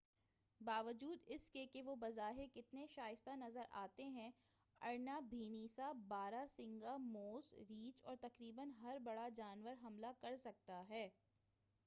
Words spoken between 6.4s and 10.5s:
سنگا موس ریچھ اور تقریباً ہر بڑا جانور حملہ کر